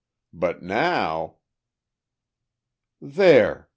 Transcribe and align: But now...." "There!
But 0.33 0.63
now...." 0.63 1.35
"There! 2.99 3.69